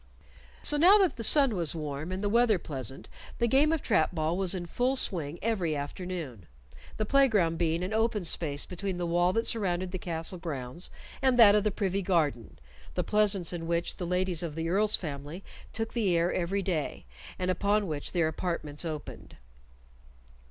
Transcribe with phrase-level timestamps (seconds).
[0.63, 3.07] So now that the sun was warm and the weather pleasant
[3.37, 6.47] the game of trap ball was in full swing every afternoon,
[6.97, 10.89] the play ground being an open space between the wall that surrounded the castle grounds
[11.21, 12.57] and that of the privy garden
[12.95, 17.05] the pleasance in which the ladies of the Earl's family took the air every day,
[17.37, 19.37] and upon which their apartments opened.